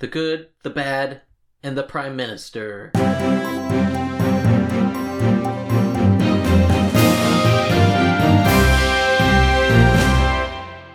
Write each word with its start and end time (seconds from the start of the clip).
the 0.00 0.08
good, 0.08 0.48
the 0.62 0.70
bad, 0.70 1.20
and 1.62 1.76
the 1.76 1.82
Prime 1.82 2.16
Minister. 2.16 2.90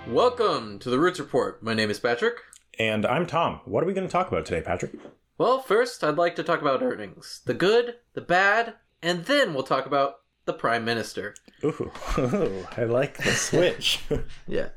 Welcome 0.10 0.79
to 0.79 0.89
the 0.89 0.97
Roots 0.97 1.20
Report. 1.20 1.62
My 1.62 1.76
name 1.76 1.91
is 1.91 1.99
Patrick. 1.99 2.38
And 2.79 3.05
I'm 3.05 3.28
Tom. 3.28 3.62
What 3.65 3.83
are 3.83 3.86
we 3.86 3.94
going 3.94 4.07
to 4.07 4.12
talk 4.12 4.28
about 4.28 4.47
today, 4.47 4.62
Patrick? 4.62 4.94
Well, 5.37 5.62
first, 5.62 6.03
I'd 6.03 6.17
like 6.17 6.35
to 6.37 6.44
talk 6.44 6.62
about 6.62 6.81
earnings 6.81 7.42
the 7.46 7.53
good, 7.53 7.97
the 8.15 8.22
bad, 8.22 8.74
and 9.03 9.26
then 9.26 9.53
we'll 9.53 9.62
talk 9.62 9.85
about 9.85 10.15
the 10.46 10.53
Prime 10.53 10.83
Minister. 10.83 11.35
Ooh, 11.63 11.92
I 12.76 12.85
like 12.85 13.17
the 13.17 13.31
switch. 13.33 14.01
Yeah. 14.47 14.69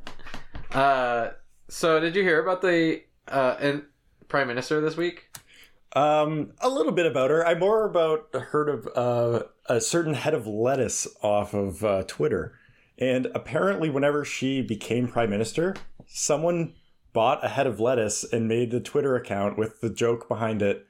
Uh, 0.71 1.31
so, 1.69 1.99
did 1.99 2.15
you 2.15 2.23
hear 2.23 2.43
about 2.43 2.61
the 2.61 3.05
uh, 3.27 3.57
and 3.59 3.85
Prime 4.29 4.47
Minister 4.47 4.81
this 4.81 4.97
week? 4.97 5.29
um, 5.95 6.53
a 6.61 6.69
little 6.69 6.93
bit 6.93 7.07
about 7.07 7.31
her. 7.31 7.47
I 7.47 7.55
more 7.55 7.85
about 7.85 8.35
heard 8.35 8.69
of 8.69 8.89
uh, 8.95 9.45
a 9.67 9.81
certain 9.81 10.15
head 10.15 10.35
of 10.35 10.47
lettuce 10.47 11.09
off 11.23 11.55
of 11.55 11.85
uh, 11.85 12.05
Twitter, 12.07 12.59
and 12.99 13.27
apparently, 13.35 13.89
whenever 13.89 14.25
she 14.25 14.61
became 14.61 15.09
prime 15.09 15.31
minister, 15.31 15.77
someone 16.07 16.75
bought 17.13 17.45
a 17.45 17.49
head 17.49 17.67
of 17.67 17.81
lettuce 17.81 18.25
and 18.25 18.49
made 18.49 18.71
the 18.71 18.81
Twitter 18.81 19.17
account 19.17 19.57
with 19.57 19.81
the 19.81 19.91
joke 19.91 20.29
behind 20.29 20.61
it, 20.61 20.87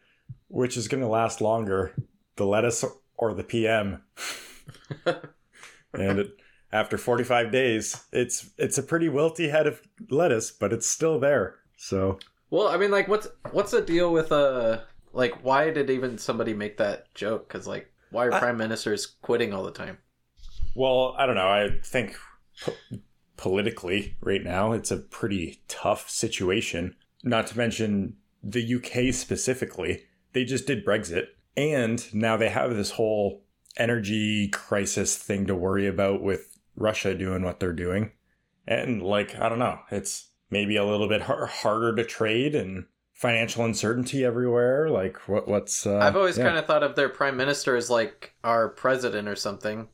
which 0.48 0.76
is 0.76 0.88
going 0.88 1.02
to 1.02 1.08
last 1.08 1.40
longer, 1.40 1.94
the 2.36 2.46
lettuce 2.46 2.84
or 3.16 3.34
the 3.34 3.44
PM. 3.44 4.02
and 5.94 6.18
it, 6.18 6.36
after 6.72 6.98
45 6.98 7.52
days, 7.52 8.04
it's 8.12 8.50
it's 8.58 8.78
a 8.78 8.82
pretty 8.82 9.08
wilty 9.08 9.50
head 9.50 9.68
of 9.68 9.80
lettuce, 10.10 10.50
but 10.50 10.72
it's 10.72 10.88
still 10.88 11.20
there. 11.20 11.54
So 11.76 12.18
Well, 12.50 12.68
I 12.68 12.76
mean, 12.76 12.90
like, 12.90 13.08
what's 13.08 13.28
what's 13.52 13.72
the 13.72 13.82
deal 13.82 14.12
with 14.12 14.32
uh, 14.32 14.80
like, 15.12 15.44
why 15.44 15.70
did 15.70 15.90
even 15.90 16.18
somebody 16.18 16.54
make 16.54 16.76
that 16.78 17.12
joke? 17.14 17.48
Because 17.48 17.66
like, 17.66 17.92
why 18.10 18.26
are 18.26 18.32
I- 18.32 18.38
prime 18.40 18.56
ministers 18.56 19.06
quitting 19.06 19.52
all 19.52 19.64
the 19.64 19.70
time? 19.70 19.98
Well, 20.74 21.14
I 21.18 21.26
don't 21.26 21.34
know. 21.34 21.48
I 21.48 21.70
think 21.82 22.16
po- 22.62 22.74
politically, 23.36 24.16
right 24.20 24.42
now, 24.42 24.72
it's 24.72 24.90
a 24.90 24.98
pretty 24.98 25.62
tough 25.68 26.08
situation. 26.08 26.94
Not 27.24 27.48
to 27.48 27.58
mention 27.58 28.16
the 28.42 28.74
UK 28.76 29.12
specifically. 29.12 30.04
They 30.34 30.44
just 30.44 30.66
did 30.66 30.84
Brexit, 30.84 31.26
and 31.56 32.14
now 32.14 32.36
they 32.36 32.50
have 32.50 32.76
this 32.76 32.92
whole 32.92 33.42
energy 33.76 34.48
crisis 34.48 35.16
thing 35.16 35.46
to 35.46 35.54
worry 35.54 35.86
about 35.86 36.22
with 36.22 36.58
Russia 36.76 37.14
doing 37.14 37.42
what 37.42 37.58
they're 37.58 37.72
doing. 37.72 38.12
And, 38.66 39.02
like, 39.02 39.34
I 39.40 39.48
don't 39.48 39.58
know. 39.58 39.80
It's 39.90 40.28
maybe 40.50 40.76
a 40.76 40.84
little 40.84 41.08
bit 41.08 41.22
har- 41.22 41.46
harder 41.46 41.94
to 41.96 42.04
trade 42.04 42.54
and 42.54 42.86
financial 43.14 43.64
uncertainty 43.64 44.24
everywhere. 44.24 44.88
Like, 44.90 45.16
what, 45.28 45.48
what's. 45.48 45.86
Uh, 45.86 45.98
I've 45.98 46.16
always 46.16 46.38
yeah. 46.38 46.44
kind 46.44 46.58
of 46.58 46.66
thought 46.66 46.82
of 46.82 46.94
their 46.96 47.08
prime 47.08 47.36
minister 47.36 47.76
as 47.76 47.90
like 47.90 48.34
our 48.44 48.68
president 48.68 49.28
or 49.28 49.36
something. 49.36 49.88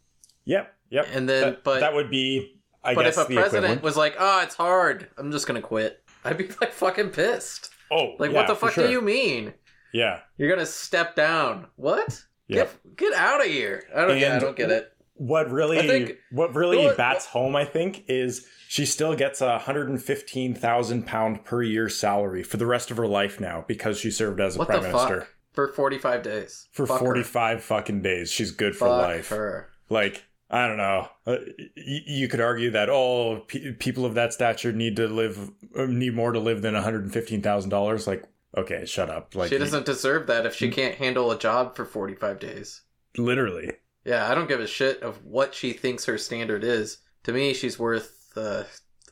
Yep, 0.44 0.74
yep. 0.90 1.06
And 1.12 1.28
then- 1.28 1.42
that, 1.42 1.64
but- 1.64 1.80
that 1.80 1.94
would 1.94 2.10
be, 2.10 2.60
I 2.82 2.94
but 2.94 3.04
guess, 3.04 3.16
if 3.16 3.30
a 3.30 3.32
president 3.32 3.64
equivalent. 3.64 3.82
was 3.82 3.96
like, 3.96 4.14
"Oh, 4.18 4.42
it's 4.42 4.54
hard. 4.56 5.08
I'm 5.16 5.32
just 5.32 5.46
gonna 5.46 5.62
quit," 5.62 6.02
I'd 6.22 6.36
be 6.36 6.48
like 6.60 6.72
fucking 6.72 7.10
pissed. 7.10 7.70
Oh, 7.90 8.14
Like, 8.18 8.30
yeah, 8.32 8.36
what 8.36 8.46
the 8.46 8.54
fuck 8.54 8.72
sure. 8.72 8.86
do 8.86 8.92
you 8.92 9.00
mean? 9.00 9.54
Yeah, 9.94 10.20
You're 10.36 10.50
gonna 10.50 10.66
step 10.66 11.14
down? 11.16 11.68
What? 11.76 12.20
Yep. 12.48 12.72
Get 12.84 12.96
get 12.96 13.12
out 13.14 13.40
of 13.40 13.46
here! 13.46 13.84
I 13.96 14.02
don't. 14.06 14.18
yeah, 14.18 14.36
I 14.36 14.38
don't 14.38 14.54
get 14.54 14.70
it. 14.70 14.92
What 15.14 15.50
really, 15.50 15.78
think- 15.86 16.16
what 16.32 16.54
really 16.54 16.80
You 16.80 16.88
what- 16.88 16.96
bats 16.96 17.26
home, 17.26 17.54
I 17.56 17.64
think, 17.64 18.04
is 18.08 18.46
she 18.68 18.84
still 18.86 19.14
gets 19.14 19.40
a 19.40 19.58
hundred 19.58 19.88
and 19.88 20.02
fifteen 20.02 20.54
thousand 20.54 21.06
pound 21.06 21.44
per 21.44 21.62
year 21.62 21.88
salary 21.88 22.42
for 22.42 22.56
the 22.56 22.66
rest 22.66 22.90
of 22.90 22.96
her 22.96 23.06
life 23.06 23.38
now 23.40 23.64
because 23.68 23.98
she 23.98 24.10
served 24.10 24.40
as 24.40 24.56
a 24.56 24.64
prime 24.64 24.82
minister 24.82 25.20
fuck? 25.20 25.28
For 25.52 25.72
45 25.72 26.22
days. 26.24 26.68
for 26.72 26.84
forty 26.86 27.22
five 27.22 27.62
fucking 27.62 28.02
days. 28.02 28.32
She's 28.32 28.50
good 28.50 28.74
for 28.74 28.88
Fuck 28.88 29.02
life. 29.02 29.28
her. 29.28 29.68
Like. 29.88 30.24
I 30.50 30.68
don't 30.68 30.76
know. 30.76 31.08
Uh, 31.26 31.36
you 31.74 32.28
could 32.28 32.40
argue 32.40 32.70
that 32.72 32.88
oh, 32.90 33.40
pe 33.48 33.72
people 33.72 34.04
of 34.04 34.14
that 34.14 34.32
stature 34.32 34.72
need 34.72 34.94
to 34.96 35.08
live 35.08 35.50
uh, 35.76 35.86
need 35.86 36.14
more 36.14 36.30
to 36.32 36.38
live 36.38 36.62
than 36.62 36.74
one 36.74 36.82
hundred 36.82 37.02
and 37.04 37.12
fifteen 37.12 37.40
thousand 37.42 37.70
dollars. 37.70 38.06
Like, 38.06 38.22
okay, 38.56 38.84
shut 38.84 39.10
up. 39.10 39.34
Like, 39.34 39.48
she 39.48 39.58
doesn't 39.58 39.86
deserve 39.86 40.26
that 40.28 40.44
Mm. 40.44 40.46
if 40.46 40.54
she 40.54 40.70
can't 40.70 40.96
handle 40.96 41.32
a 41.32 41.38
job 41.38 41.74
for 41.74 41.84
45 41.84 42.38
days. 42.38 42.82
literally. 43.16 43.72
Yeah, 44.04 44.30
I 44.30 44.34
don't 44.34 44.48
give 44.48 44.60
a 44.60 44.66
shit 44.66 45.02
of 45.02 45.24
what 45.24 45.54
she 45.54 45.72
thinks 45.72 46.04
her 46.04 46.18
standard 46.18 46.62
is. 46.62 46.98
To 47.24 47.32
me, 47.32 47.54
she's 47.54 47.78
worth 47.78 48.36
a 48.36 48.66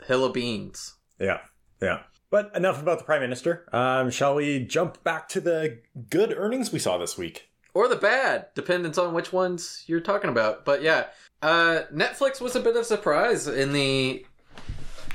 hill 0.07 0.25
of 0.25 0.35
beans. 0.35 0.95
Yeah, 1.19 1.41
yeah. 1.81 2.01
But 2.31 2.55
enough 2.55 2.81
about 2.81 2.99
the 2.99 3.05
prime 3.05 3.21
minister. 3.21 3.67
Um, 3.73 4.11
shall 4.11 4.35
we 4.35 4.61
jump 4.61 5.03
back 5.05 5.29
to 5.31 5.41
the 5.41 5.81
good 6.11 6.35
earnings 6.37 6.73
we 6.73 6.79
saw 6.79 6.99
this 6.99 7.17
week? 7.17 7.49
Or 7.75 7.89
the 7.89 7.97
bad, 7.97 8.49
depends 8.55 8.99
on 8.99 9.15
which 9.15 9.33
ones 9.33 9.85
you're 9.87 10.01
talking 10.01 10.31
about. 10.31 10.65
But 10.65 10.83
yeah, 10.83 11.07
uh, 11.41 11.83
Netflix 11.93 12.41
was 12.41 12.55
a 12.55 12.61
bit 12.61 12.77
of 12.77 12.83
a 12.83 12.85
surprise 12.85 13.49
in 13.49 13.73
the 13.73 14.27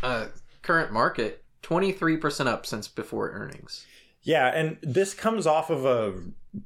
uh, 0.02 0.28
current 0.64 0.92
market. 0.92 1.44
23% 1.64 2.48
up 2.48 2.66
since 2.66 2.88
before 2.88 3.32
earnings. 3.32 3.86
Yeah, 4.24 4.48
and 4.48 4.78
this 4.82 5.14
comes 5.14 5.48
off 5.48 5.70
of 5.70 5.86
a 5.86 6.14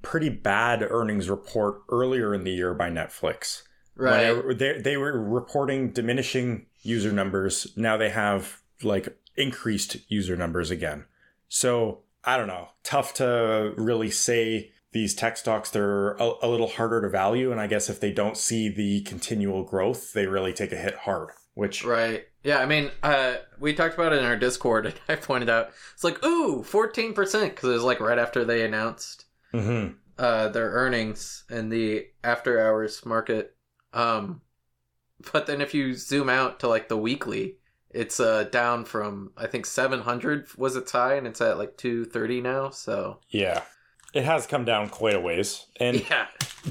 pretty 0.01 0.29
bad 0.29 0.85
earnings 0.89 1.29
report 1.29 1.81
earlier 1.89 2.33
in 2.33 2.43
the 2.43 2.51
year 2.51 2.73
by 2.73 2.89
Netflix. 2.89 3.63
Right. 3.95 4.57
They 4.57 4.79
they 4.79 4.97
were 4.97 5.21
reporting 5.21 5.91
diminishing 5.91 6.65
user 6.81 7.11
numbers. 7.11 7.67
Now 7.75 7.97
they 7.97 8.09
have 8.09 8.61
like 8.83 9.15
increased 9.35 9.97
user 10.07 10.35
numbers 10.35 10.71
again. 10.71 11.05
So 11.49 11.99
I 12.23 12.37
don't 12.37 12.47
know. 12.47 12.69
Tough 12.83 13.13
to 13.15 13.73
really 13.77 14.09
say 14.09 14.71
these 14.93 15.13
tech 15.15 15.37
stocks 15.37 15.69
they're 15.69 16.11
a, 16.13 16.33
a 16.41 16.47
little 16.47 16.67
harder 16.67 17.01
to 17.01 17.09
value, 17.09 17.51
and 17.51 17.61
I 17.61 17.67
guess 17.67 17.89
if 17.89 17.99
they 17.99 18.11
don't 18.11 18.37
see 18.37 18.69
the 18.69 19.01
continual 19.01 19.63
growth, 19.63 20.13
they 20.13 20.27
really 20.27 20.53
take 20.53 20.71
a 20.71 20.77
hit 20.77 20.95
hard. 20.95 21.29
Which 21.53 21.83
Right. 21.83 22.25
Yeah, 22.43 22.57
I 22.57 22.65
mean, 22.65 22.89
uh, 23.03 23.35
we 23.59 23.73
talked 23.73 23.93
about 23.93 24.13
it 24.13 24.19
in 24.19 24.25
our 24.25 24.35
Discord, 24.37 24.85
and 24.87 24.95
I 25.07 25.15
pointed 25.15 25.49
out 25.49 25.71
it's 25.93 26.03
like, 26.03 26.23
ooh, 26.25 26.63
fourteen 26.63 27.13
percent, 27.13 27.55
because 27.55 27.69
it 27.69 27.73
was 27.73 27.83
like 27.83 27.99
right 27.99 28.17
after 28.19 28.43
they 28.43 28.63
announced 28.65 29.25
Mhm. 29.53 29.95
uh, 30.17 30.47
their 30.49 30.69
earnings 30.71 31.43
in 31.49 31.69
the 31.69 32.07
after 32.23 32.59
hours 32.59 33.05
market. 33.05 33.55
Um, 33.93 34.41
but 35.31 35.45
then 35.45 35.61
if 35.61 35.73
you 35.73 35.93
zoom 35.93 36.29
out 36.29 36.59
to 36.61 36.67
like 36.67 36.87
the 36.89 36.97
weekly, 36.97 37.57
it's 37.91 38.19
uh 38.19 38.45
down 38.45 38.85
from 38.85 39.31
I 39.37 39.47
think 39.47 39.65
seven 39.65 40.01
hundred 40.01 40.47
was 40.57 40.75
its 40.75 40.91
high, 40.93 41.15
and 41.15 41.27
it's 41.27 41.41
at 41.41 41.57
like 41.57 41.77
two 41.77 42.05
thirty 42.05 42.41
now. 42.41 42.69
So 42.71 43.19
yeah, 43.29 43.61
it 44.13 44.23
has 44.23 44.47
come 44.47 44.65
down 44.65 44.89
quite 44.89 45.15
a 45.15 45.19
ways, 45.19 45.67
and 45.79 45.99
yeah, 46.09 46.27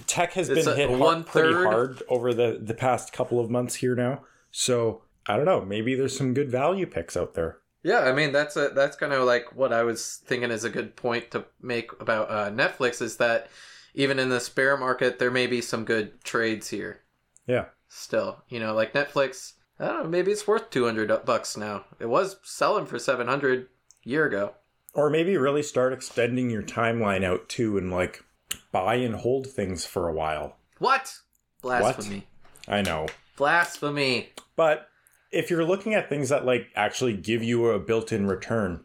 tech 0.06 0.32
has 0.32 0.48
It's 0.48 0.64
been 0.66 0.76
hit 0.76 0.98
hard, 0.98 1.26
pretty 1.26 1.52
hard 1.54 2.02
over 2.08 2.34
the 2.34 2.58
the 2.60 2.74
past 2.74 3.12
couple 3.12 3.38
of 3.38 3.50
months 3.50 3.76
here 3.76 3.94
now. 3.94 4.24
So 4.50 5.02
I 5.26 5.36
don't 5.36 5.46
know. 5.46 5.64
Maybe 5.64 5.94
there's 5.94 6.16
some 6.16 6.34
good 6.34 6.50
value 6.50 6.86
picks 6.86 7.16
out 7.16 7.34
there. 7.34 7.58
Yeah, 7.82 8.00
I 8.00 8.12
mean 8.12 8.32
that's 8.32 8.56
a 8.56 8.70
that's 8.74 8.96
kind 8.96 9.12
of 9.12 9.24
like 9.24 9.54
what 9.56 9.72
I 9.72 9.82
was 9.82 10.20
thinking 10.26 10.50
is 10.50 10.64
a 10.64 10.70
good 10.70 10.96
point 10.96 11.30
to 11.30 11.46
make 11.62 11.90
about 12.00 12.30
uh, 12.30 12.50
Netflix 12.50 13.00
is 13.00 13.16
that 13.16 13.48
even 13.94 14.18
in 14.18 14.28
the 14.28 14.40
spare 14.40 14.76
market 14.76 15.18
there 15.18 15.30
may 15.30 15.46
be 15.46 15.60
some 15.62 15.84
good 15.84 16.22
trades 16.22 16.68
here. 16.68 17.00
Yeah. 17.46 17.66
Still, 17.88 18.42
you 18.48 18.60
know, 18.60 18.74
like 18.74 18.92
Netflix, 18.92 19.54
I 19.78 19.86
don't 19.86 20.02
know, 20.04 20.08
maybe 20.08 20.30
it's 20.30 20.46
worth 20.46 20.70
two 20.70 20.84
hundred 20.84 21.08
bucks 21.24 21.56
now. 21.56 21.84
It 21.98 22.06
was 22.06 22.36
selling 22.42 22.86
for 22.86 22.98
seven 22.98 23.26
hundred 23.26 23.68
year 24.04 24.26
ago. 24.26 24.54
Or 24.92 25.08
maybe 25.08 25.36
really 25.36 25.62
start 25.62 25.92
extending 25.92 26.50
your 26.50 26.62
timeline 26.62 27.24
out 27.24 27.48
too 27.48 27.78
and 27.78 27.90
like 27.90 28.24
buy 28.72 28.96
and 28.96 29.14
hold 29.14 29.46
things 29.46 29.86
for 29.86 30.08
a 30.08 30.12
while. 30.12 30.56
What? 30.78 31.16
Blasphemy! 31.62 32.26
What? 32.66 32.74
I 32.74 32.82
know. 32.82 33.06
Blasphemy! 33.36 34.30
But 34.54 34.89
if 35.32 35.50
you're 35.50 35.64
looking 35.64 35.94
at 35.94 36.08
things 36.08 36.28
that 36.28 36.44
like 36.44 36.68
actually 36.74 37.16
give 37.16 37.42
you 37.42 37.68
a 37.68 37.78
built-in 37.78 38.26
return, 38.26 38.80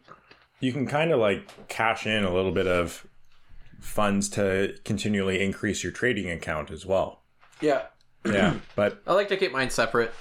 you 0.60 0.72
can 0.72 0.86
kind 0.86 1.12
of 1.12 1.18
like 1.18 1.68
cash 1.68 2.06
in 2.06 2.24
a 2.24 2.32
little 2.32 2.52
bit 2.52 2.66
of 2.66 3.06
funds 3.80 4.28
to 4.30 4.76
continually 4.84 5.42
increase 5.42 5.82
your 5.82 5.92
trading 5.92 6.30
account 6.30 6.70
as 6.70 6.86
well. 6.86 7.22
Yeah, 7.60 7.82
Yeah, 8.24 8.54
but 8.76 9.02
I 9.06 9.14
like 9.14 9.28
to 9.28 9.36
keep 9.36 9.52
mine 9.52 9.70
separate. 9.70 10.12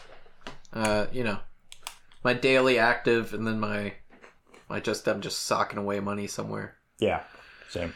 Uh, 0.73 1.07
you 1.11 1.23
know, 1.23 1.39
my 2.23 2.33
daily 2.33 2.79
active, 2.79 3.33
and 3.33 3.47
then 3.47 3.59
my, 3.59 3.93
I 4.69 4.79
just 4.79 5.07
I'm 5.07 5.21
just 5.21 5.43
socking 5.43 5.79
away 5.79 5.99
money 5.99 6.27
somewhere. 6.27 6.75
yeah, 6.99 7.23
same. 7.69 7.93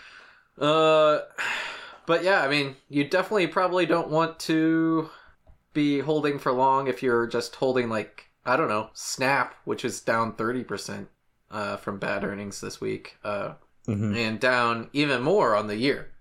Uh, 0.58 1.20
but 2.06 2.24
yeah, 2.24 2.42
I 2.42 2.48
mean, 2.48 2.76
you 2.90 3.06
definitely 3.06 3.48
probably 3.48 3.86
don't 3.86 4.10
want 4.10 4.40
to 4.42 5.10
be 5.74 6.00
holding 6.00 6.40
for 6.40 6.52
long 6.52 6.88
if 6.88 7.02
you're 7.04 7.28
just 7.28 7.56
holding 7.56 7.90
like 7.90 8.26
I 8.46 8.56
don't 8.58 8.70
know 8.70 8.90
Snap, 8.94 9.56
which 9.66 9.84
is 9.86 10.02
down 10.02 10.34
thirty 10.34 10.64
percent 10.64 11.10
uh, 11.52 11.78
from 11.78 12.00
bad 12.00 12.24
earnings 12.24 12.62
this 12.62 12.80
week, 12.82 13.18
uh, 13.24 13.54
Mhm. 13.88 14.16
and 14.16 14.40
down 14.40 14.90
even 14.94 15.22
more 15.22 15.56
on 15.56 15.68
the 15.68 15.78
year. 15.78 16.12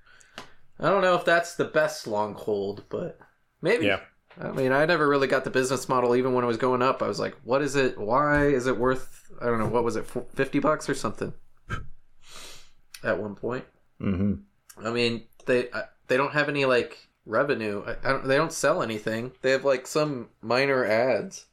I 0.80 0.88
don't 0.90 1.02
know 1.02 1.14
if 1.16 1.24
that's 1.24 1.54
the 1.54 1.64
best 1.64 2.06
long 2.06 2.34
hold, 2.34 2.84
but 2.88 3.18
maybe. 3.60 3.86
Yeah. 3.86 4.00
I 4.40 4.52
mean, 4.52 4.70
I 4.70 4.86
never 4.86 5.08
really 5.08 5.26
got 5.26 5.42
the 5.44 5.50
business 5.50 5.88
model 5.88 6.14
even 6.14 6.32
when 6.32 6.44
it 6.44 6.46
was 6.46 6.56
going 6.56 6.80
up. 6.80 7.02
I 7.02 7.08
was 7.08 7.18
like, 7.18 7.34
what 7.42 7.60
is 7.60 7.74
it? 7.74 7.98
Why 7.98 8.46
is 8.46 8.68
it 8.68 8.78
worth, 8.78 9.32
I 9.42 9.46
don't 9.46 9.58
know, 9.58 9.66
what 9.66 9.82
was 9.82 9.96
it, 9.96 10.06
50 10.06 10.60
bucks 10.60 10.88
or 10.88 10.94
something? 10.94 11.32
at 13.04 13.18
one 13.18 13.34
point. 13.34 13.64
hmm 13.98 14.34
I 14.82 14.90
mean, 14.90 15.24
they 15.46 15.68
uh, 15.70 15.82
they 16.06 16.16
don't 16.16 16.32
have 16.32 16.48
any 16.48 16.64
like 16.64 17.07
revenue. 17.28 17.84
I, 17.86 17.92
I 18.08 18.12
don't, 18.12 18.24
they 18.26 18.36
don't 18.36 18.52
sell 18.52 18.82
anything. 18.82 19.32
They 19.42 19.50
have 19.52 19.64
like 19.64 19.86
some 19.86 20.28
minor 20.42 20.84
ads, 20.84 21.46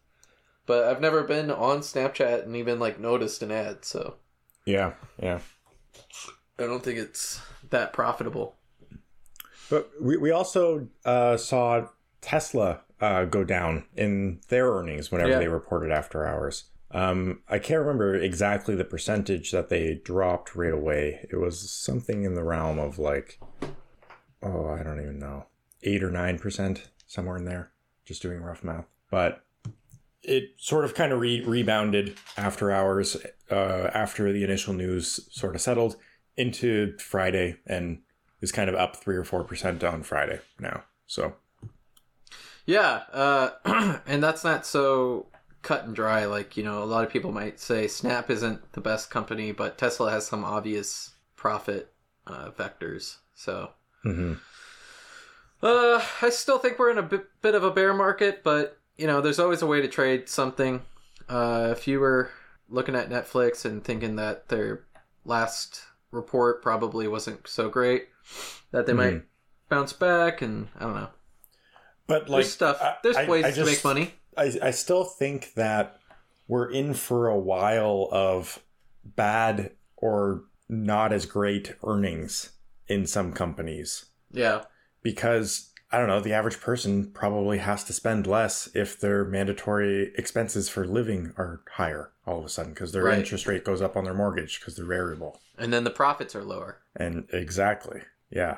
but 0.66 0.86
I've 0.86 1.02
never 1.02 1.24
been 1.24 1.52
on 1.52 1.80
Snapchat 1.80 2.44
and 2.44 2.56
even 2.56 2.80
like 2.80 3.00
noticed 3.00 3.44
an 3.44 3.52
ad. 3.52 3.86
So 3.86 4.16
Yeah, 4.66 4.94
yeah. 5.22 5.40
I 6.58 6.64
don't 6.64 6.84
think 6.84 6.98
it's 6.98 7.42
that 7.70 7.94
profitable. 7.94 8.56
But 9.70 9.90
we, 10.02 10.18
we 10.18 10.32
also 10.32 10.88
uh, 11.04 11.38
saw 11.38 11.88
Tesla 12.22 12.82
uh, 13.02 13.26
go 13.26 13.44
down 13.44 13.86
in 13.96 14.40
their 14.48 14.72
earnings 14.72 15.12
whenever 15.12 15.32
Yeah. 15.32 15.40
they 15.40 15.48
reported 15.48 15.92
after 15.92 16.26
hours. 16.26 16.66
Um, 16.92 17.42
I 17.50 17.60
can't 17.60 17.82
remember 17.82 18.16
exactly 18.16 18.76
the 18.76 18.86
percentage 18.86 19.52
that 19.52 19.68
they 19.70 19.96
dropped 19.96 20.56
right 20.56 20.72
away. 20.72 21.28
It 21.30 21.36
was 21.36 21.70
something 21.70 22.24
in 22.24 22.36
the 22.36 22.44
realm 22.44 22.80
of 22.80 22.98
like, 23.00 23.40
oh, 24.42 24.70
I 24.70 24.82
don't 24.84 25.02
even 25.02 25.20
know, 25.20 25.48
eight 25.86 26.04
or 26.04 26.12
nine 26.12 26.38
percent, 26.38 26.90
somewhere 27.08 27.38
in 27.38 27.46
there. 27.46 27.72
Just 28.06 28.22
doing 28.22 28.42
rough 28.42 28.64
math, 28.64 28.86
but 29.10 29.44
it 30.22 30.56
sort 30.58 30.86
of 30.86 30.94
kind 30.94 31.12
of 31.12 31.20
re- 31.20 31.44
rebounded 31.44 32.18
after 32.38 32.72
hours, 32.72 33.18
uh, 33.50 33.90
after 33.94 34.32
the 34.34 34.44
initial 34.44 34.74
news 34.74 35.28
sort 35.32 35.56
of 35.56 35.62
settled 35.62 35.96
into 36.36 36.98
Friday, 36.98 37.58
and 37.66 38.00
is 38.42 38.52
kind 38.52 38.70
of 38.70 38.76
up 38.76 38.96
three 38.98 39.16
or 39.16 39.24
four 39.24 39.44
percent 39.44 39.84
on 39.84 40.04
Friday 40.04 40.40
now. 40.60 40.84
So 41.08 41.36
Yeah, 42.66 43.04
uh, 43.14 43.52
and 44.08 44.22
that's 44.22 44.44
not 44.44 44.66
so 44.66 45.28
cut 45.62 45.86
and 45.86 45.96
dry. 45.96 46.26
Like 46.26 46.58
you 46.58 46.64
know, 46.64 46.84
a 46.84 46.86
lot 46.86 47.04
of 47.04 47.10
people 47.10 47.32
might 47.32 47.60
say 47.60 47.88
Snap 47.88 48.30
isn't 48.30 48.74
the 48.74 48.82
best 48.82 49.10
company, 49.10 49.52
but 49.52 49.78
Tesla 49.78 50.12
has 50.12 50.28
some 50.28 50.44
obvious 50.44 51.16
profit 51.36 51.94
uh, 52.28 52.52
vectors. 52.52 53.18
So 53.34 53.72
mhm. 54.06 54.40
Uh, 55.62 56.04
I 56.22 56.30
still 56.30 56.60
think 56.60 56.78
we're 56.78 56.92
in 56.92 56.98
a 56.98 57.04
bit, 57.04 57.26
bit 57.42 57.56
of 57.56 57.64
a 57.64 57.72
bear 57.72 57.94
market, 57.94 58.44
but 58.44 58.78
you 58.98 59.08
know, 59.08 59.22
there's 59.22 59.40
always 59.40 59.62
a 59.62 59.66
way 59.68 59.82
to 59.82 59.88
trade 59.88 60.30
something. 60.30 60.82
Uh, 61.28 61.70
if 61.72 61.88
you 61.88 62.00
were 62.00 62.30
looking 62.70 62.96
at 62.96 63.10
Netflix 63.10 63.66
and 63.66 63.84
thinking 63.84 64.16
that 64.18 64.48
their 64.50 64.84
last 65.26 65.82
report 66.12 66.62
probably 66.62 67.08
wasn't 67.08 67.48
so 67.48 67.70
great, 67.70 68.08
that 68.72 68.86
they 68.86 68.94
might 68.94 69.24
bounce 69.70 69.94
back, 69.94 70.42
and 70.42 70.68
I 70.78 70.84
don't 70.84 70.96
know. 70.96 71.10
but 72.08 72.30
like 72.30 72.44
There's 72.44 72.54
stuff. 72.54 72.82
There's 73.04 73.18
I- 73.18 73.28
ways 73.28 73.46
I 73.46 73.52
to 73.52 73.66
make 73.66 73.84
money. 73.84 74.14
I, 74.38 74.54
I 74.62 74.72
still 74.72 75.06
think 75.06 75.54
that 75.54 75.98
we're 76.48 76.70
in 76.70 76.94
for 76.94 77.28
a 77.30 77.40
while 77.40 78.10
of 78.12 78.60
bad 79.04 79.72
or 79.96 80.44
not 80.68 81.14
as 81.14 81.26
great 81.26 81.74
earnings 81.86 82.52
in 82.88 83.08
some 83.08 83.32
companies 83.32 84.06
Yeah, 84.32 84.64
because 85.06 85.70
I 85.92 86.00
don't 86.00 86.08
know, 86.08 86.20
the 86.20 86.34
average 86.34 86.60
person 86.60 87.12
probably 87.12 87.60
has 87.60 87.84
to 87.86 87.94
spend 87.94 88.26
less 88.28 88.68
if 88.74 89.00
their 89.00 89.24
mandatory 89.24 90.12
expenses 90.18 90.68
for 90.68 90.86
living 90.86 91.32
are 91.38 91.62
higher 91.74 92.10
all 92.26 92.40
of 92.40 92.44
a 92.46 92.50
sudden 92.50 92.74
because 92.74 92.92
their 92.92 93.04
Right. 93.04 93.20
interest 93.20 93.46
rate 93.46 93.64
goes 93.64 93.82
up 93.84 93.96
on 93.96 94.04
their 94.04 94.14
mortgage 94.16 94.60
because 94.60 94.76
they're 94.76 94.84
variable. 94.86 95.40
and 95.58 95.72
then 95.72 95.86
the 95.86 95.92
profits 95.92 96.36
are 96.36 96.44
lower. 96.44 96.80
And 96.98 97.30
exactly. 97.32 98.02
Yeah. 98.30 98.58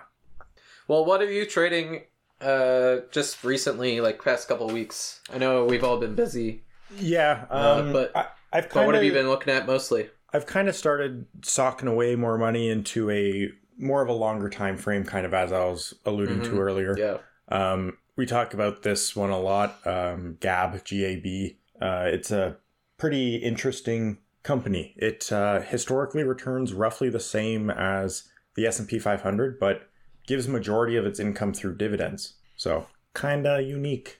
Well, 0.87 1.05
what 1.05 1.21
are 1.21 1.31
you 1.31 1.45
trading? 1.45 2.05
Uh, 2.41 3.01
just 3.11 3.43
recently, 3.43 3.99
like 4.01 4.23
past 4.23 4.47
couple 4.47 4.67
weeks. 4.69 5.19
I 5.31 5.37
know 5.37 5.65
we've 5.65 5.83
all 5.83 5.99
been 5.99 6.15
busy, 6.15 6.63
Yeah, 6.97 7.45
Uh, 7.51 7.81
um, 7.81 7.93
but- 7.93 8.15
I, 8.15 8.27
I've 8.53 8.69
but 8.73 8.85
what 8.85 8.95
have 8.95 9.03
you 9.03 9.11
been 9.11 9.27
looking 9.27 9.53
at 9.53 9.67
mostly? 9.67 10.09
I've 10.33 10.45
kind 10.47 10.69
of 10.69 10.75
started 10.75 11.25
socking 11.43 11.87
away 11.89 12.15
more 12.15 12.37
money 12.37 12.69
into 12.69 13.11
a 13.11 13.51
more 13.77 14.01
of 14.01 14.09
a 14.09 14.13
longer 14.13 14.49
time 14.49 14.77
frame, 14.77 15.03
kind 15.03 15.25
of 15.25 15.33
as 15.33 15.51
I 15.51 15.65
was 15.65 15.93
alluding 16.05 16.41
to 16.43 16.55
Mhm. 16.55 16.59
earlier. 16.59 16.97
Yeah, 16.97 17.17
Um, 17.49 17.97
we 18.15 18.25
talk 18.25 18.53
about 18.53 18.81
this 18.83 19.15
one 19.15 19.29
a 19.29 19.39
lot. 19.39 19.79
Um, 19.85 20.37
Gab, 20.39 20.83
G 20.83 21.05
A 21.05 21.15
B. 21.17 21.59
Uh, 21.81 22.05
it's 22.11 22.31
a 22.31 22.57
pretty 22.97 23.35
interesting 23.37 24.17
company. 24.43 24.95
It 24.97 25.31
uh, 25.31 25.61
historically 25.61 26.23
returns 26.23 26.73
roughly 26.73 27.09
the 27.09 27.19
same 27.19 27.69
as 27.69 28.23
the 28.55 28.65
S 28.65 28.79
and 28.79 28.87
P 28.87 28.97
500, 28.97 29.59
but 29.59 29.87
gives 30.25 30.47
majority 30.47 30.97
of 30.97 31.05
its 31.05 31.19
income 31.19 31.53
through 31.53 31.75
dividends. 31.77 32.33
So 32.55 32.87
kind 33.13 33.45
of 33.45 33.61
unique. 33.65 34.19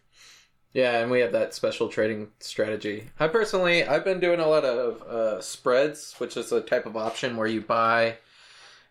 Yeah, 0.74 1.00
and 1.00 1.10
we 1.10 1.22
have 1.22 1.32
that 1.32 1.56
special 1.56 1.90
trading 1.90 2.32
strategy. 2.40 3.10
I 3.20 3.28
personally, 3.30 3.84
I've 3.84 4.06
been 4.06 4.20
doing 4.20 4.40
a 4.40 4.48
lot 4.48 4.64
of 4.64 5.02
uh, 5.02 5.42
spreads, 5.42 6.14
which 6.20 6.38
is 6.38 6.52
a 6.52 6.62
type 6.62 6.86
of 6.86 6.96
option 6.96 7.36
where 7.36 7.48
you 7.48 7.62
buy 7.62 8.18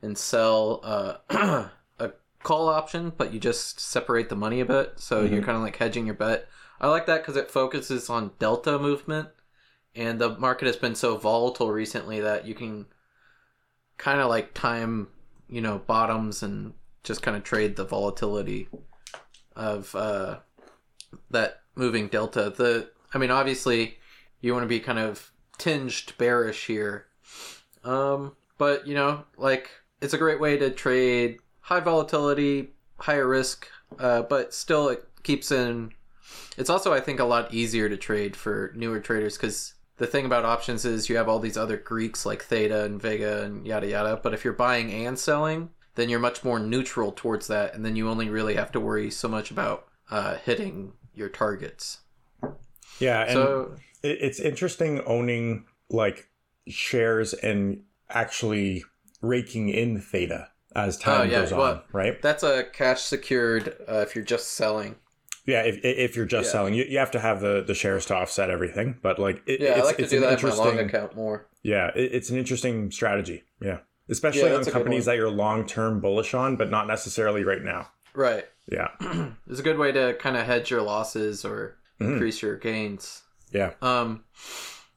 and 0.03 0.17
sell 0.17 0.81
uh, 0.83 1.69
a 1.99 2.13
call 2.43 2.69
option, 2.69 3.13
but 3.17 3.33
you 3.33 3.41
just 3.41 3.81
separate 3.81 4.29
the 4.29 4.37
money 4.37 4.61
a 4.61 4.65
bit. 4.65 4.95
So 4.97 5.23
you're 5.23 5.43
kind 5.43 5.57
of 5.57 5.63
like 5.63 5.77
hedging 5.77 6.07
your 6.07 6.15
bet. 6.15 6.49
I 6.81 6.89
like 6.89 7.07
that 7.07 7.23
because 7.23 7.37
it 7.37 7.51
focuses 7.51 8.11
on 8.11 8.33
delta 8.39 8.79
movement, 8.79 9.29
and 9.95 10.19
the 10.19 10.39
market 10.39 10.67
has 10.67 10.77
been 10.77 10.95
so 10.95 11.17
volatile 11.17 11.73
recently 11.73 12.21
that 12.21 12.47
you 12.47 12.55
can 12.55 12.87
kind 13.97 14.21
of 14.21 14.29
like 14.29 14.55
time, 14.55 15.09
you 15.49 15.61
know, 15.61 15.79
bottoms 15.79 16.43
and 16.43 16.75
just 17.03 17.23
kind 17.23 17.37
of 17.37 17.45
trade 17.45 17.77
the 17.77 17.85
volatility 17.85 18.69
of 19.55 19.95
uh, 19.95 20.39
that 21.31 21.63
moving 21.75 22.09
delta. 22.09 22.53
The 22.55 22.91
I 23.15 23.19
mean, 23.19 23.31
obviously, 23.31 23.97
you 24.41 24.53
want 24.53 24.65
to 24.65 24.69
be 24.69 24.81
kind 24.81 24.99
of 24.99 25.33
tinged 25.59 26.13
bearish 26.19 26.67
here, 26.67 27.07
um, 27.85 28.37
but 28.59 28.87
you 28.87 28.95
know, 28.95 29.25
like 29.37 29.71
it's 30.01 30.15
a 30.15 30.19
great 30.19 30.41
way 30.41 30.57
to 30.57 30.71
trade 30.71 31.39
high 31.61 31.81
volatility, 31.81 32.71
higher 32.99 33.27
risk, 33.27 33.69
uh, 33.99 34.23
but 34.23 34.55
still 34.55 34.89
it 34.89 35.05
keeps 35.23 35.51
in. 35.51 35.93
It's 36.57 36.71
also, 36.71 36.93
I 36.93 37.01
think, 37.01 37.21
a 37.21 37.25
lot 37.25 37.53
easier 37.53 37.89
to 37.89 37.97
trade 37.97 38.37
for 38.37 38.73
newer 38.75 39.01
traders 39.01 39.37
because 39.37 39.75
the 39.99 40.07
thing 40.07 40.27
about 40.27 40.45
options 40.45 40.85
is 40.85 41.09
you 41.09 41.17
have 41.17 41.29
all 41.29 41.39
these 41.39 41.57
other 41.57 41.77
Greeks 41.77 42.27
like 42.27 42.43
Theta 42.43 42.85
and 42.85 43.01
Vega 43.01 43.43
and 43.43 43.67
yada 43.67 43.87
yada. 43.87 44.21
But 44.23 44.35
if 44.35 44.45
you're 44.45 44.53
buying 44.53 44.93
and 44.93 45.19
selling, 45.19 45.71
then 45.95 46.09
you're 46.09 46.21
much 46.21 46.45
more 46.45 46.59
neutral 46.59 47.13
towards 47.13 47.47
that, 47.49 47.75
and 47.75 47.85
then 47.85 47.97
you 47.97 48.09
only 48.09 48.29
really 48.29 48.55
have 48.55 48.73
to 48.73 48.81
worry 48.81 49.11
so 49.11 49.29
much 49.29 49.51
about 49.51 49.89
uh, 50.11 50.37
hitting 50.37 50.93
your 51.15 51.29
targets. 51.29 52.01
Yeah, 52.99 53.23
and 53.23 53.33
so 53.33 53.77
it's 54.03 54.39
interesting 54.39 55.01
owning 55.07 55.65
like 55.91 56.29
shares 56.69 57.33
and 57.35 57.83
actually 58.11 58.85
raking 59.23 59.69
in 59.69 60.01
theta 60.01 60.51
as 60.75 60.97
time 60.99 61.21
Oh, 61.21 61.23
yeah, 61.25 61.41
goes 61.41 61.53
on, 61.53 61.83
right? 61.93 62.21
that's 62.21 62.43
a 62.43 62.65
cash 62.65 63.03
secured 63.03 63.75
uh, 63.89 63.99
if 64.01 64.15
you're 64.15 64.25
just 64.25 64.53
selling. 64.53 64.97
Yeah, 65.47 65.63
if, 65.63 65.79
if 65.85 66.17
you're 66.17 66.27
just 66.27 66.49
Yeah. 66.49 66.53
selling, 66.53 66.75
you, 66.75 66.85
you 66.85 66.99
have 66.99 67.13
to 67.13 67.21
have 67.21 67.41
the, 67.41 67.63
the 67.67 67.75
shares 67.75 68.05
to 68.07 68.17
offset 68.17 68.51
everything. 68.51 68.99
But 69.01 69.19
like, 69.19 69.43
it, 69.47 69.61
Yeah, 69.61 69.71
it's, 69.73 69.81
I 69.81 69.85
like 69.85 69.97
to 69.99 70.07
do 70.09 70.21
that 70.21 70.43
in 70.43 70.49
my 70.49 70.55
long 70.55 70.79
account 70.81 71.15
more. 71.15 71.47
yeah, 71.63 71.91
it, 71.95 72.15
it's 72.15 72.31
an 72.31 72.37
interesting 72.37 72.91
strategy. 72.91 73.45
Yeah, 73.61 73.79
especially 74.09 74.41
Yeah, 74.41 74.47
on 74.47 74.53
that's 74.55 74.67
a 74.67 74.71
good 74.71 74.79
companies 74.79 75.05
that 75.05 75.17
you're 75.17 75.31
long 75.31 75.65
term 75.67 76.01
bullish 76.01 76.35
on, 76.35 76.57
but 76.57 76.69
not 76.71 76.87
necessarily 76.89 77.45
right 77.45 77.63
now. 77.63 77.91
Right. 78.13 78.45
Yeah, 78.69 78.89
It's 79.49 79.61
a 79.61 79.63
good 79.63 79.79
way 79.79 79.93
to 79.93 80.15
kind 80.19 80.37
of 80.37 80.45
hedge 80.47 80.71
your 80.71 80.83
losses 80.83 81.45
or 81.45 81.79
Mhm. 82.01 82.15
increase 82.15 82.43
your 82.43 82.57
gains. 82.57 83.23
yeah, 83.53 83.71
Um, 83.81 84.25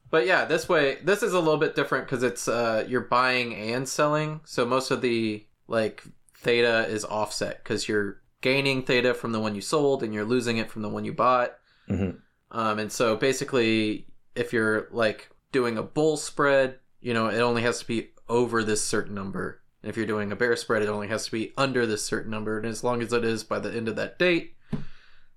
but 0.09 0.25
yeah, 0.25 0.45
this 0.45 0.67
way, 0.67 0.97
this 1.03 1.23
is 1.23 1.33
a 1.33 1.39
little 1.39 1.57
bit 1.57 1.75
different 1.75 2.05
because 2.05 2.23
it's 2.23 2.47
uh, 2.47 2.85
you're 2.87 3.01
buying 3.01 3.53
and 3.53 3.87
selling. 3.87 4.41
So 4.45 4.65
most 4.65 4.91
of 4.91 5.01
the 5.01 5.45
like 5.67 6.03
theta 6.35 6.87
is 6.87 7.05
offset 7.05 7.63
because 7.63 7.87
you're 7.87 8.21
gaining 8.41 8.83
theta 8.83 9.13
from 9.13 9.31
the 9.31 9.39
one 9.39 9.55
you 9.55 9.61
sold 9.61 10.03
and 10.03 10.13
you're 10.13 10.25
losing 10.25 10.57
it 10.57 10.71
from 10.71 10.81
the 10.81 10.89
one 10.89 11.05
you 11.05 11.13
bought. 11.13 11.57
Mhm. 11.89 12.19
Um, 12.51 12.79
and 12.79 12.91
so 12.91 13.15
basically, 13.15 14.07
if 14.35 14.53
you're 14.53 14.87
like 14.91 15.29
doing 15.51 15.77
a 15.77 15.83
bull 15.83 16.17
spread, 16.17 16.79
you 17.01 17.13
know, 17.13 17.27
it 17.27 17.39
only 17.39 17.61
has 17.61 17.79
to 17.79 17.87
be 17.87 18.09
over 18.27 18.63
this 18.63 18.83
certain 18.83 19.13
number. 19.13 19.61
And 19.81 19.89
if 19.89 19.97
you're 19.97 20.05
doing 20.05 20.31
a 20.31 20.35
bear 20.35 20.55
spread, 20.55 20.81
it 20.81 20.89
only 20.89 21.07
has 21.07 21.25
to 21.25 21.31
be 21.31 21.53
under 21.57 21.85
this 21.85 22.03
certain 22.05 22.31
number. 22.31 22.57
And 22.57 22.65
as 22.67 22.83
long 22.83 23.01
as 23.01 23.13
it 23.13 23.23
is 23.23 23.43
by 23.43 23.59
the 23.59 23.71
end 23.71 23.87
of 23.87 23.95
that 23.95 24.19
date, 24.19 24.55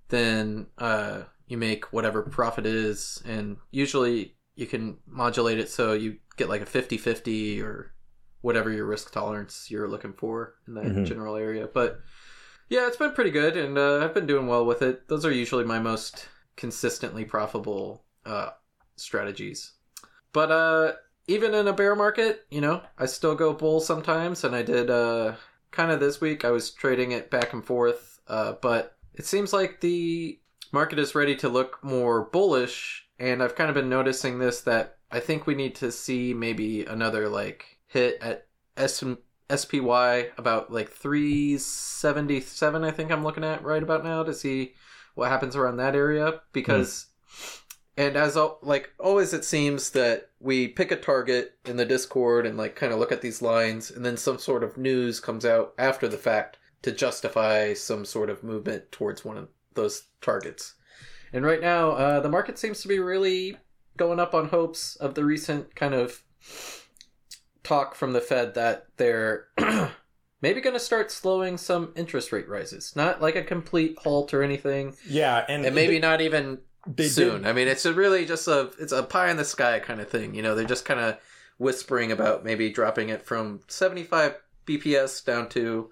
then 0.09 0.67
uh, 0.77 1.23
you 1.47 1.57
make 1.57 1.93
whatever 1.93 2.21
profit 2.21 2.65
is. 2.65 3.21
And 3.25 3.57
usually 3.71 4.35
you 4.55 4.65
can 4.67 4.97
modulate 5.07 5.59
it 5.59 5.69
so 5.69 5.93
you 5.93 6.17
get 6.37 6.49
like 6.49 6.61
a 6.61 6.65
50 6.65 6.97
50 6.97 7.61
or 7.61 7.93
whatever 8.41 8.69
your 8.71 8.85
risk 8.85 9.11
tolerance 9.11 9.71
you're 9.71 9.87
looking 9.87 10.13
for 10.13 10.55
in 10.67 10.73
that 10.75 10.85
Mhm. 10.85 11.05
general 11.05 11.35
area. 11.35 11.67
But 11.73 12.01
yeah, 12.69 12.87
it's 12.87 12.97
been 12.97 13.11
pretty 13.13 13.31
good. 13.31 13.55
And 13.55 13.77
uh, 13.77 13.99
I've 14.03 14.13
been 14.13 14.27
doing 14.27 14.47
well 14.47 14.65
with 14.65 14.81
it. 14.81 15.07
Those 15.07 15.25
are 15.25 15.31
usually 15.31 15.63
my 15.63 15.79
most 15.79 16.27
consistently 16.55 17.25
profitable 17.25 18.03
uh, 18.25 18.49
strategies. 18.95 19.73
But 20.33 20.51
uh, 20.51 20.93
even 21.27 21.53
in 21.53 21.67
a 21.67 21.73
bear 21.73 21.95
market, 21.95 22.45
you 22.49 22.61
know, 22.61 22.81
I 22.97 23.05
still 23.05 23.35
go 23.35 23.53
bull 23.53 23.79
sometimes, 23.79 24.43
and 24.43 24.55
I 24.55 24.61
did 24.63 24.89
uh, 24.89 25.35
kind 25.71 25.91
of 25.91 25.99
this 25.99 26.19
week. 26.21 26.43
I 26.43 26.51
was 26.51 26.71
trading 26.71 27.11
it 27.11 27.29
back 27.29 27.53
and 27.53 27.63
forth, 27.63 28.19
uh, 28.27 28.53
but 28.61 28.97
it 29.13 29.25
seems 29.25 29.53
like 29.53 29.79
the 29.81 30.39
market 30.71 30.99
is 30.99 31.15
ready 31.15 31.35
to 31.37 31.49
look 31.49 31.83
more 31.83 32.25
bullish, 32.31 33.02
and 33.23 33.41
I've 33.41 33.55
kind 33.55 33.69
of 33.69 33.73
been 33.73 33.87
noticing 33.87 34.37
this 34.37 34.59
that 34.61 34.97
I 35.09 35.21
think 35.21 35.47
we 35.47 35.55
need 35.55 35.75
to 35.75 35.93
see 35.93 36.33
maybe 36.33 36.83
another 36.83 37.29
like 37.29 37.79
hit 37.87 38.17
at 38.21 38.47
S 38.75 39.01
SPY 39.49 40.27
about 40.37 40.73
like 40.73 40.89
377 40.89 42.83
I 42.83 42.91
think 42.91 43.11
I'm 43.11 43.23
looking 43.23 43.45
at 43.45 43.63
right 43.63 43.81
about 43.81 44.03
now 44.03 44.23
to 44.23 44.33
see 44.33 44.73
what 45.15 45.29
happens 45.29 45.55
around 45.55 45.77
that 45.77 45.95
area 45.95 46.41
because 46.51 47.05
and 47.95 48.17
as 48.17 48.37
like 48.61 48.91
always 48.99 49.33
it 49.33 49.45
seems 49.45 49.91
that 49.91 50.29
we 50.41 50.67
pick 50.67 50.91
a 50.91 50.97
target 50.97 51.57
in 51.63 51.77
the 51.77 51.85
discord 51.85 52.45
and 52.45 52.57
like 52.57 52.75
kind 52.75 52.91
of 52.91 52.99
look 52.99 53.13
at 53.13 53.21
these 53.21 53.41
lines 53.41 53.89
and 53.89 54.05
then 54.05 54.17
some 54.17 54.37
sort 54.37 54.65
of 54.65 54.75
news 54.77 55.21
comes 55.21 55.45
out 55.45 55.73
after 55.77 56.09
the 56.09 56.17
fact 56.17 56.57
to 56.81 56.91
justify 56.91 57.73
some 57.73 58.03
sort 58.03 58.29
of 58.29 58.43
movement 58.43 58.91
towards 58.91 59.23
one 59.23 59.37
of 59.37 59.47
those 59.75 60.07
targets 60.19 60.73
and 61.33 61.43
right 61.45 61.61
now 61.61 61.91
uh, 61.91 62.19
the 62.21 62.29
market 62.29 62.57
seems 62.57 62.81
to 62.81 62.87
be 62.87 62.99
really 62.99 63.57
going 63.97 64.19
up 64.19 64.33
on 64.33 64.49
hopes 64.49 64.95
of 64.95 65.15
the 65.15 65.25
recent 65.25 65.75
kind 65.75 65.93
of 65.93 66.23
talk 67.63 67.95
from 67.95 68.13
the 68.13 68.21
fed 68.21 68.53
that 68.55 68.87
they're 68.97 69.47
maybe 70.41 70.59
going 70.61 70.73
to 70.75 70.79
start 70.79 71.11
slowing 71.11 71.57
some 71.57 71.93
interest 71.95 72.31
rate 72.31 72.47
rises 72.49 72.93
not 72.95 73.21
like 73.21 73.35
a 73.35 73.43
complete 73.43 73.97
halt 74.03 74.33
or 74.33 74.43
anything 74.43 74.95
Yeah, 75.07 75.45
and, 75.47 75.65
and 75.65 75.73
maybe 75.75 75.99
not 75.99 76.21
even 76.21 76.59
they 76.85 77.07
soon. 77.07 77.43
did- 77.43 77.47
I 77.49 77.53
mean, 77.53 77.69
it's 77.69 77.85
a 77.85 77.93
really 77.93 78.25
just 78.25 78.47
a 78.49 78.71
it's 78.77 78.91
a 78.91 79.03
pie 79.03 79.29
in 79.31 79.37
the 79.37 79.45
sky 79.45 79.79
kind 79.79 80.01
of 80.01 80.09
thing. 80.09 80.35
You 80.35 80.41
know, 80.41 80.53
they're 80.53 80.65
just 80.65 80.83
kind 80.83 80.99
of 80.99 81.17
whispering 81.57 82.11
about 82.11 82.43
maybe 82.43 82.69
dropping 82.69 83.07
it 83.07 83.25
from 83.25 83.61
75 83.69 84.35
BPS 84.65 85.23
down 85.23 85.47
to 85.49 85.91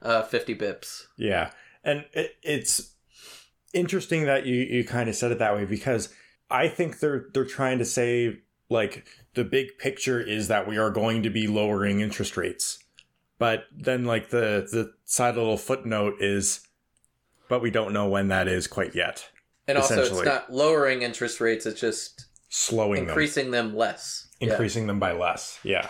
uh, 0.00 0.22
50 0.22 0.54
bips. 0.54 1.02
Yeah, 1.18 1.50
and 1.84 2.06
it, 2.14 2.36
it's 2.42 2.94
interesting 3.72 4.24
that 4.26 4.46
you 4.46 4.56
you 4.56 4.84
kind 4.84 5.08
of 5.08 5.14
said 5.14 5.32
it 5.32 5.38
that 5.38 5.54
way 5.54 5.64
because 5.64 6.12
I 6.50 6.68
think 6.68 7.00
they're 7.00 7.26
they're 7.32 7.44
trying 7.44 7.78
to 7.78 7.84
say 7.84 8.38
like 8.68 9.06
the 9.34 9.44
big 9.44 9.78
picture 9.78 10.20
is 10.20 10.48
that 10.48 10.66
we 10.68 10.78
are 10.78 10.90
going 10.90 11.22
to 11.22 11.30
be 11.30 11.46
lowering 11.46 12.00
interest 12.00 12.36
rates, 12.36 12.82
but 13.38 13.64
then 13.76 14.04
like 14.04 14.30
the 14.30 14.68
the 14.70 14.92
side 15.04 15.36
little 15.36 15.56
footnote 15.56 16.14
is, 16.20 16.66
but 17.48 17.62
we 17.62 17.70
don't 17.70 17.92
know 17.92 18.08
when 18.08 18.28
that 18.28 18.48
is 18.48 18.66
quite 18.66 18.94
yet. 18.94 19.28
And 19.68 19.78
also, 19.78 20.02
it's 20.02 20.24
not 20.24 20.52
lowering 20.52 21.02
interest 21.02 21.40
rates; 21.40 21.66
it's 21.66 21.80
just 21.80 22.26
Slowing 22.52 23.04
increasing 23.08 23.52
them, 23.52 23.76
less. 23.76 24.26
Yeah. 24.40 24.50
increasing 24.50 24.88
them 24.88 24.98
by 24.98 25.12
less. 25.12 25.60
Yeah, 25.62 25.88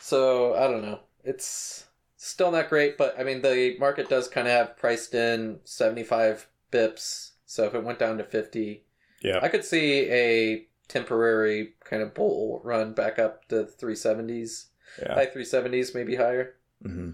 So 0.00 0.56
I 0.56 0.66
don't 0.66 0.82
know. 0.82 0.98
It's 1.22 1.84
still 2.16 2.50
not 2.50 2.68
great, 2.68 2.98
but 2.98 3.14
I 3.18 3.22
mean, 3.22 3.40
the 3.40 3.76
market 3.78 4.08
does 4.08 4.26
kind 4.26 4.48
of 4.48 4.52
have 4.52 4.76
priced 4.76 5.14
in 5.14 5.60
75 5.62 6.48
bips. 6.70 7.32
So 7.46 7.64
if 7.64 7.74
it 7.74 7.84
went 7.84 7.98
down 7.98 8.18
to 8.18 8.24
50, 8.24 8.84
yeah, 9.22 9.40
I 9.42 9.48
could 9.48 9.64
see 9.64 10.10
a 10.10 10.66
temporary 10.88 11.74
kind 11.84 12.02
of 12.02 12.14
bull 12.14 12.60
run 12.64 12.92
back 12.94 13.18
up 13.18 13.46
to 13.48 13.64
370s, 13.64 14.66
yeah. 15.00 15.14
high 15.14 15.26
370s, 15.26 15.94
maybe 15.94 16.16
higher. 16.16 16.54
hmm 16.82 17.10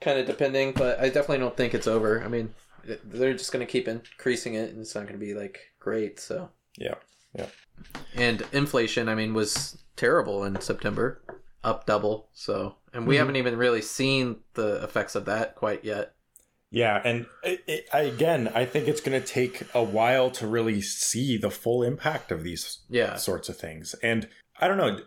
Kind 0.00 0.18
of 0.20 0.26
depending, 0.26 0.72
but 0.72 1.00
I 1.00 1.06
definitely 1.06 1.38
don't 1.38 1.56
think 1.56 1.72
it's 1.74 1.86
over. 1.86 2.22
I 2.22 2.28
mean, 2.28 2.54
they're 3.04 3.32
just 3.32 3.50
going 3.50 3.66
to 3.66 3.70
keep 3.70 3.88
increasing 3.88 4.54
it, 4.54 4.70
and 4.70 4.80
it's 4.80 4.94
not 4.94 5.02
going 5.06 5.18
to 5.18 5.24
be 5.26 5.32
like 5.34 5.72
great. 5.78 6.20
So 6.20 6.50
Yeah. 6.76 6.96
Yeah. 7.34 7.46
And 8.14 8.42
inflation, 8.52 9.08
I 9.08 9.14
mean, 9.14 9.32
was 9.34 9.78
terrible 9.96 10.44
in 10.44 10.60
September, 10.60 11.22
up 11.64 11.86
double. 11.86 12.28
So 12.34 12.76
and 12.92 13.06
we 13.06 13.14
Mhm. 13.14 13.18
haven't 13.18 13.36
even 13.36 13.56
really 13.56 13.82
seen 13.82 14.40
the 14.54 14.82
effects 14.84 15.14
of 15.14 15.24
that 15.24 15.54
quite 15.56 15.82
yet. 15.84 16.14
Yeah, 16.70 17.00
and 17.04 17.26
it, 17.42 17.62
it, 17.66 17.88
I, 17.92 18.00
again, 18.00 18.50
I 18.54 18.64
think 18.64 18.88
it's 18.88 19.00
going 19.00 19.20
to 19.20 19.26
take 19.26 19.62
a 19.74 19.82
while 19.82 20.30
to 20.32 20.46
really 20.46 20.80
see 20.80 21.36
the 21.36 21.50
full 21.50 21.82
impact 21.82 22.32
of 22.32 22.42
these 22.42 22.80
Yeah, 22.88 23.16
sorts 23.16 23.48
of 23.48 23.56
things. 23.56 23.94
And 24.02 24.28
I 24.60 24.68
don't 24.68 24.76
know, 24.76 24.98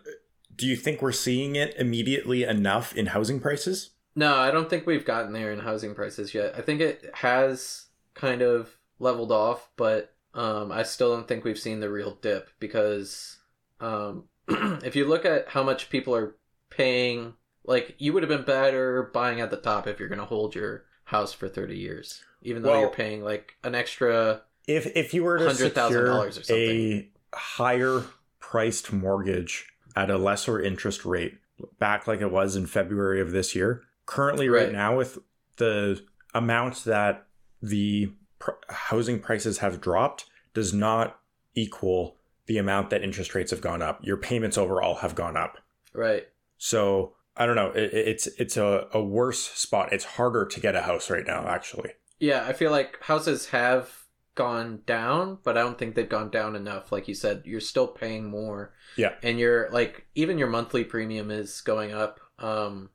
do 0.56 0.66
you 0.66 0.76
think 0.76 1.02
we're 1.02 1.12
seeing 1.12 1.56
it 1.56 1.74
immediately 1.78 2.44
enough 2.44 2.94
in 2.94 3.06
housing 3.06 3.40
prices? 3.40 3.90
No, 4.16 4.34
I 4.36 4.50
don't 4.50 4.68
think 4.68 4.86
we've 4.86 5.04
gotten 5.04 5.32
there 5.32 5.52
in 5.52 5.60
housing 5.60 5.94
prices 5.94 6.34
yet. 6.34 6.54
I 6.56 6.62
think 6.62 6.80
it 6.80 7.10
has 7.14 7.86
kind 8.14 8.42
of 8.42 8.76
leveled 8.98 9.32
off, 9.32 9.70
but 9.76 10.14
um, 10.34 10.72
I 10.72 10.82
still 10.82 11.14
don't 11.14 11.28
think 11.28 11.44
we've 11.44 11.58
seen 11.58 11.80
the 11.80 11.90
real 11.90 12.18
dip 12.20 12.50
because 12.58 13.38
um, 13.80 14.24
if 14.48 14.96
you 14.96 15.06
look 15.06 15.24
at 15.24 15.48
how 15.48 15.62
much 15.62 15.90
people 15.90 16.14
are 16.14 16.36
paying, 16.70 17.34
like 17.64 17.94
you 17.98 18.12
would 18.12 18.22
have 18.22 18.30
been 18.30 18.44
better 18.44 19.10
buying 19.14 19.40
at 19.40 19.50
the 19.50 19.56
top 19.56 19.86
if 19.86 19.98
you're 19.98 20.08
going 20.08 20.18
to 20.18 20.24
hold 20.24 20.54
your 20.54 20.84
house 21.10 21.32
for 21.32 21.48
30 21.48 21.76
years, 21.76 22.22
even 22.42 22.62
though 22.62 22.70
Well- 22.70 22.80
you're 22.82 22.90
paying 22.90 23.22
like 23.22 23.54
an 23.64 23.74
extra. 23.74 24.42
If 24.66 24.86
if 24.96 25.12
you 25.14 25.24
were 25.24 25.38
to 25.38 25.54
secure 25.54 26.30
a 26.50 27.08
higher 27.34 28.04
priced 28.38 28.92
mortgage 28.92 29.66
at 29.96 30.10
a 30.10 30.16
lesser 30.18 30.60
interest 30.60 31.04
rate 31.04 31.38
back 31.78 32.06
like 32.06 32.20
it 32.20 32.30
was 32.30 32.56
in 32.56 32.66
February 32.66 33.20
of 33.20 33.32
this 33.32 33.54
year, 33.54 33.82
currently 34.06 34.48
right, 34.48 34.64
Right. 34.64 34.72
now 34.72 34.96
with 34.96 35.18
the 35.56 36.00
amount 36.34 36.84
that 36.84 37.26
the 37.60 38.12
pr- 38.38 38.52
housing 38.68 39.18
prices 39.20 39.58
have 39.58 39.80
dropped 39.80 40.26
does 40.54 40.72
not 40.72 41.20
equal 41.54 42.16
the 42.46 42.58
amount 42.58 42.90
that 42.90 43.02
interest 43.02 43.34
rates 43.34 43.50
have 43.50 43.60
gone 43.60 43.82
up. 43.82 43.98
Your 44.04 44.16
payments 44.16 44.56
overall 44.56 44.96
have 44.96 45.14
gone 45.14 45.36
up. 45.36 45.58
Right. 45.92 46.28
So 46.58 47.14
I 47.40 47.46
don't 47.46 47.56
know. 47.56 47.70
It, 47.70 47.92
it's 47.92 48.26
it's 48.38 48.56
a, 48.56 48.86
a 48.92 49.02
worse 49.02 49.40
spot. 49.40 49.92
It's 49.92 50.04
harder 50.04 50.46
to 50.46 50.60
get 50.60 50.76
a 50.76 50.82
house 50.82 51.10
right 51.10 51.26
now, 51.26 51.46
actually. 51.48 51.90
Yeah, 52.18 52.44
I 52.46 52.52
feel 52.52 52.70
like 52.70 53.02
houses 53.02 53.48
have 53.48 53.90
gone 54.34 54.82
down, 54.86 55.38
but 55.42 55.56
I 55.56 55.62
don't 55.62 55.78
think 55.78 55.94
they've 55.94 56.08
gone 56.08 56.30
down 56.30 56.54
enough. 56.54 56.92
Like 56.92 57.08
you 57.08 57.14
said, 57.14 57.42
you're 57.46 57.60
still 57.60 57.88
paying 57.88 58.30
more. 58.30 58.74
Yeah. 58.96 59.14
And 59.22 59.38
you're 59.38 59.70
like 59.70 60.06
even 60.14 60.38
your 60.38 60.48
monthly 60.48 60.84
premium 60.84 61.30
is 61.30 61.60
going 61.62 61.92
up. 61.92 62.20
Um 62.38 62.90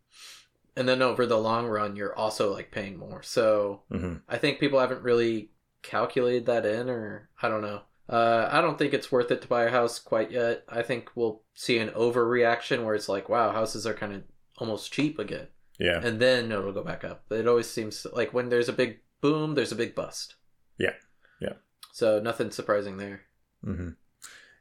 and 0.76 0.88
then 0.88 1.02
over 1.02 1.26
the 1.26 1.38
long 1.38 1.68
run 1.68 1.96
you're 1.96 2.16
also 2.16 2.54
like 2.54 2.72
paying 2.72 2.98
more. 2.98 3.24
So 3.24 3.84
hmm 3.92 4.16
I 4.30 4.38
think 4.38 4.60
people 4.60 4.80
haven't 4.80 5.04
really 5.04 5.52
calculated 5.82 6.46
that 6.48 6.66
in 6.66 6.90
or 6.90 7.30
I 7.42 7.50
don't 7.50 7.62
know. 7.62 7.82
Uh, 8.08 8.48
I 8.52 8.62
don't 8.62 8.78
think 8.78 8.94
it's 8.94 9.12
worth 9.12 9.32
it 9.32 9.42
to 9.42 9.48
buy 9.48 9.64
a 9.64 9.72
house 9.72 9.98
quite 9.98 10.30
yet. 10.32 10.64
I 10.70 10.84
think 10.84 11.10
we'll 11.16 11.42
see 11.56 11.80
an 11.80 11.90
overreaction 11.90 12.84
where 12.84 12.94
it's 12.94 13.10
like, 13.10 13.30
wow, 13.30 13.52
houses 13.52 13.88
are 13.88 13.96
kind 13.96 14.14
of 14.14 14.24
almost 14.58 14.92
cheap 14.94 15.20
again 15.20 15.48
Yeah. 15.80 16.00
and 16.04 16.20
then 16.20 16.52
it'll 16.52 16.72
go 16.72 16.84
back 16.84 17.04
up. 17.04 17.24
It 17.32 17.48
always 17.48 17.70
seems 17.70 18.06
like 18.14 18.34
when 18.34 18.50
there's 18.50 18.70
a 18.70 18.74
big 18.74 19.00
boom, 19.22 19.56
there's 19.56 19.72
a 19.72 19.76
big 19.76 19.96
bust. 19.96 20.36
Yeah. 20.78 20.94
Yeah. 21.40 21.54
So 21.94 22.20
nothing 22.20 22.52
surprising 22.52 22.98
there. 22.98 23.22
hmm 23.64 23.90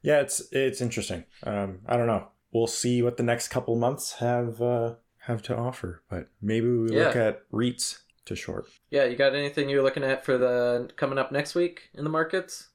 Yeah, 0.02 0.20
it's 0.20 0.42
it's 0.52 0.80
interesting. 0.80 1.24
Um, 1.44 1.80
I 1.86 1.96
don't 1.96 2.06
know. 2.06 2.28
We'll 2.52 2.66
see 2.68 3.02
what 3.02 3.16
the 3.16 3.22
next 3.24 3.48
couple 3.48 3.74
months 3.76 4.12
have 4.14 4.60
uh, 4.62 4.94
have 5.26 5.42
to 5.42 5.56
offer, 5.56 6.02
but 6.08 6.28
maybe 6.40 6.68
we 6.68 6.88
look 6.90 7.16
at 7.16 7.50
REITs 7.50 7.98
to 8.26 8.36
short. 8.36 8.66
Yeah, 8.90 9.04
you 9.04 9.16
got 9.16 9.34
anything 9.34 9.68
you're 9.68 9.82
looking 9.82 10.04
at 10.04 10.24
for 10.24 10.38
the 10.38 10.88
coming 10.96 11.18
up 11.18 11.32
next 11.32 11.54
week 11.54 11.90
in 11.94 12.04
the 12.04 12.10
markets? 12.10 12.68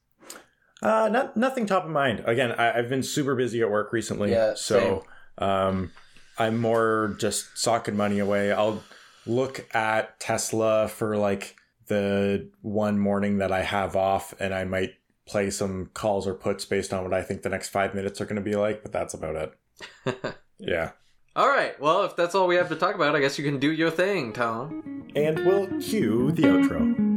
Uh, 0.82 1.08
not 1.12 1.36
nothing 1.36 1.66
top 1.66 1.84
of 1.84 1.90
mind. 1.90 2.22
Again, 2.26 2.52
I, 2.52 2.78
I've 2.78 2.88
been 2.88 3.02
super 3.02 3.34
busy 3.34 3.60
at 3.62 3.70
work 3.70 3.92
recently, 3.92 4.30
Yeah, 4.32 4.54
so 4.54 5.04
um, 5.38 5.92
I'm 6.40 6.58
more 6.58 7.14
just 7.18 7.58
socking 7.58 7.98
money 7.98 8.18
away. 8.18 8.50
I'll 8.50 8.82
look 9.26 9.68
at 9.74 10.18
Tesla 10.18 10.88
for 10.88 11.18
like 11.18 11.54
the 11.88 12.50
one 12.62 12.98
morning 12.98 13.38
that 13.38 13.52
I 13.52 13.60
have 13.60 13.94
off, 13.94 14.32
and 14.40 14.54
I 14.54 14.64
might 14.64 14.94
play 15.26 15.50
some 15.50 15.90
calls 15.92 16.26
or 16.26 16.32
puts 16.32 16.64
based 16.64 16.94
on 16.94 17.04
what 17.04 17.12
I 17.12 17.22
think 17.22 17.42
the 17.42 17.50
next 17.50 17.68
five 17.68 17.94
minutes 17.94 18.22
are 18.22 18.24
going 18.24 18.36
to 18.36 18.42
be 18.42 18.56
like. 18.56 18.82
But 18.82 18.90
that's 18.90 19.12
about 19.14 19.36
it. 19.36 20.34
Yeah. 20.62 20.90
all 21.34 21.48
right. 21.48 21.80
Well, 21.80 22.04
if 22.04 22.16
that's 22.16 22.34
all 22.34 22.46
we 22.46 22.56
have 22.56 22.68
to 22.68 22.76
talk 22.76 22.94
about, 22.94 23.16
I 23.16 23.20
guess 23.20 23.38
you 23.38 23.44
can 23.44 23.58
do 23.58 23.72
your 23.72 23.90
thing, 23.90 24.34
Tom. 24.34 25.10
And 25.16 25.38
we'll 25.46 25.68
cue 25.80 26.32
the 26.32 26.42
outro. 26.42 27.10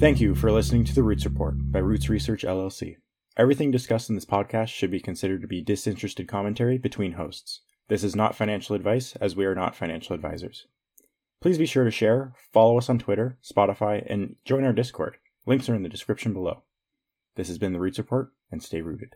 Thank 0.00 0.20
you 0.20 0.34
for 0.34 0.50
listening 0.50 0.84
to 0.84 0.94
the 0.94 1.02
Roots 1.02 1.26
Report 1.26 1.56
by 1.70 1.80
Roots 1.80 2.08
Research 2.08 2.44
LLC. 2.44 2.96
Everything 3.38 3.70
discussed 3.70 4.08
in 4.08 4.16
this 4.16 4.24
podcast 4.24 4.66
should 4.66 4.90
be 4.90 4.98
considered 4.98 5.42
to 5.42 5.46
be 5.46 5.62
disinterested 5.62 6.26
commentary 6.26 6.76
between 6.76 7.12
hosts. 7.12 7.60
This 7.86 8.02
is 8.02 8.16
not 8.16 8.34
financial 8.34 8.74
advice, 8.74 9.14
as 9.20 9.36
we 9.36 9.46
are 9.46 9.54
not 9.54 9.76
financial 9.76 10.12
advisors. 10.12 10.66
Please 11.40 11.56
be 11.56 11.64
sure 11.64 11.84
to 11.84 11.90
share, 11.92 12.32
follow 12.52 12.78
us 12.78 12.90
on 12.90 12.98
Twitter, 12.98 13.38
Spotify, 13.40 14.04
and 14.10 14.34
join 14.44 14.64
our 14.64 14.72
Discord. 14.72 15.18
Links 15.46 15.68
are 15.68 15.76
in 15.76 15.84
the 15.84 15.88
description 15.88 16.32
below. 16.32 16.64
This 17.36 17.46
has 17.46 17.58
been 17.58 17.72
the 17.72 17.78
Roots 17.78 17.98
Report, 17.98 18.32
and 18.50 18.60
stay 18.60 18.80
rooted. 18.80 19.14